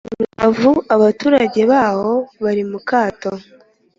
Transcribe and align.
Rubavu 0.39 0.71
abaturage 0.95 1.61
baho 1.71 2.13
bari 2.43 2.63
mukato 2.71 3.31